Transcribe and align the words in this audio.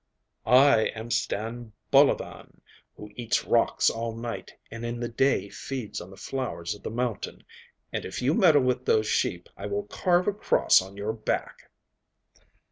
'I 0.47 0.85
am 0.95 1.11
Stan 1.11 1.73
Bolovan, 1.91 2.61
who 2.95 3.11
eats 3.15 3.45
rocks 3.45 3.87
all 3.87 4.15
night, 4.15 4.51
and 4.71 4.83
in 4.83 4.99
the 4.99 5.07
day 5.07 5.47
feeds 5.49 6.01
on 6.01 6.09
the 6.09 6.17
flowers 6.17 6.73
of 6.73 6.81
the 6.81 6.89
mountain; 6.89 7.43
and 7.93 8.03
if 8.03 8.19
you 8.19 8.33
meddle 8.33 8.63
with 8.63 8.83
those 8.85 9.05
sheep 9.05 9.47
I 9.55 9.67
will 9.67 9.83
carve 9.83 10.27
a 10.27 10.33
cross 10.33 10.81
on 10.81 10.97
your 10.97 11.13
back. 11.13 11.69